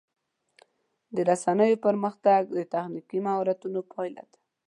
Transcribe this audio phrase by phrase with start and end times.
[1.15, 4.37] د رسنیو پرمختګ د تخنیکي مهارتونو پایله ده.